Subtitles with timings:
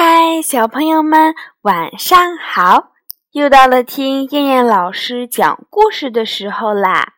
[0.00, 2.92] 嗨，小朋友们，晚上好！
[3.32, 7.14] 又到了听燕燕老师讲故事的时候啦。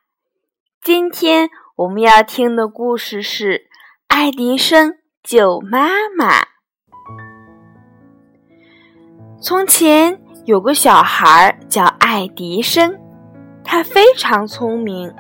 [0.80, 3.44] 今天我们要听的故事是
[4.08, 6.40] 《爱迪生救妈妈》。
[9.42, 12.98] 从前有个小孩叫爱迪生，
[13.62, 15.14] 他非常聪明。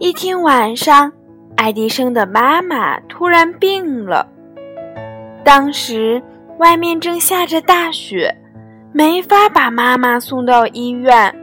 [0.00, 1.12] 一天晚上，
[1.56, 4.28] 爱迪生的妈妈突然病了。
[5.48, 6.22] 当时
[6.58, 8.36] 外面正下着大雪，
[8.92, 11.34] 没法把妈妈送到医院。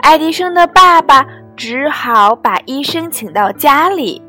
[0.00, 4.22] 爱迪生的爸爸只好把医生请到家里。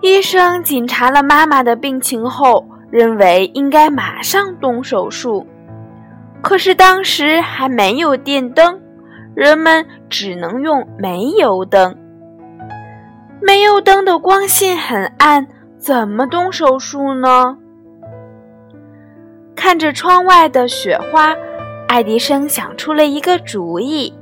[0.00, 5.44] 医生检查了妈妈的病情后，认为应该马上动手术。
[6.40, 8.80] 可是当时还没有电灯，
[9.34, 11.98] 人们只能用煤油灯。
[13.40, 15.48] 煤油灯的光线很暗。
[15.82, 17.58] 怎么动手术呢？
[19.56, 21.34] 看着窗外的雪花，
[21.88, 24.14] 爱迪生想出了一个主意。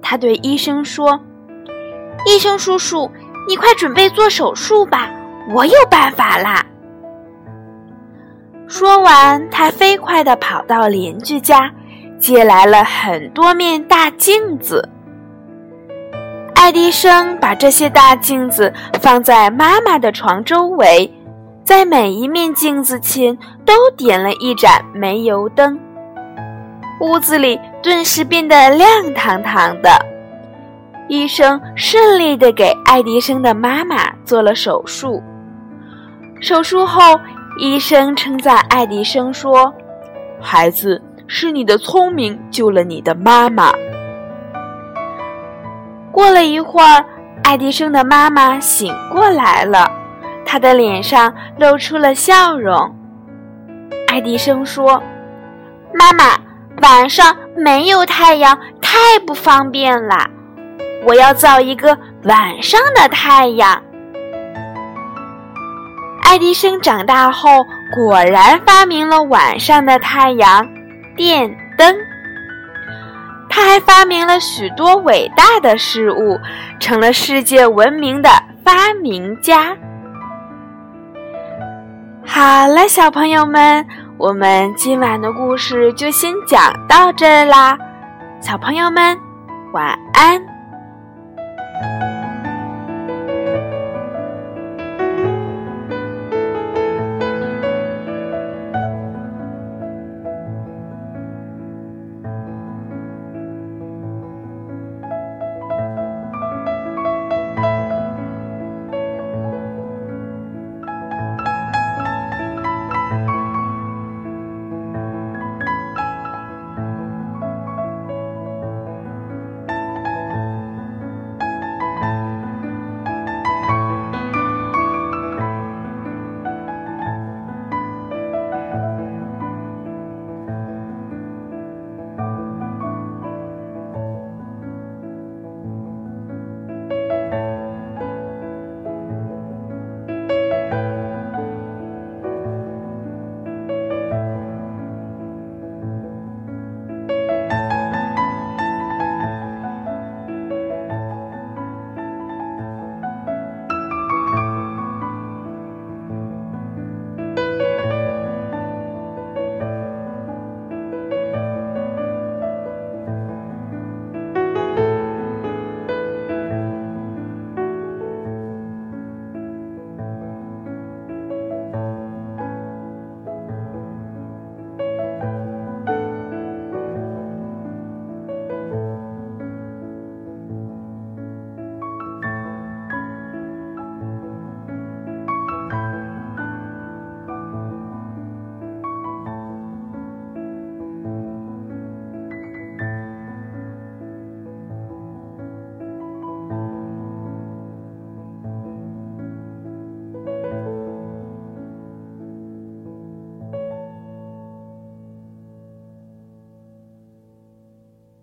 [0.00, 1.20] 他对医生说
[2.24, 3.10] ：“医生叔叔，
[3.46, 5.10] 你快准备做手术吧，
[5.54, 6.64] 我有办法啦！”
[8.66, 11.70] 说完，他飞快地跑到邻居家，
[12.18, 14.88] 借来了很多面大镜子。
[16.62, 21.12] 爱迪生把这些大镜子放在妈妈的床周围，
[21.64, 25.76] 在每一面镜子前都点了一盏煤油灯，
[27.00, 29.90] 屋子里顿时变得亮堂堂的。
[31.08, 35.20] 医生顺利地给爱迪生的妈妈做了手术。
[36.40, 37.18] 手术后，
[37.58, 39.74] 医生称赞爱迪生说
[40.40, 43.72] ：“孩子，是你的聪明救了你的妈妈。”
[46.12, 47.04] 过了一会儿，
[47.42, 49.90] 爱迪生的妈妈醒过来了，
[50.44, 52.94] 她的脸上露出了笑容。
[54.08, 55.02] 爱迪生说
[55.98, 56.38] ：“妈妈，
[56.82, 60.28] 晚上没有太阳，太不方便了，
[61.06, 63.82] 我要造一个晚上的太阳。”
[66.24, 67.48] 爱迪生长大后
[67.94, 70.66] 果然发明了晚上的太阳——
[71.16, 71.94] 电灯。
[73.62, 76.36] 他还发明了许多伟大的事物，
[76.80, 78.28] 成了世界闻名的
[78.64, 79.76] 发明家。
[82.26, 83.86] 好了，小朋友们，
[84.18, 87.78] 我们今晚的故事就先讲到这啦，
[88.40, 89.16] 小朋友们，
[89.72, 90.51] 晚安。